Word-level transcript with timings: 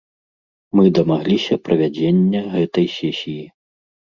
Мы 0.77 0.85
дамагліся 0.99 1.59
правядзення 1.67 2.41
гэтай 2.55 2.87
сесіі. 2.99 3.45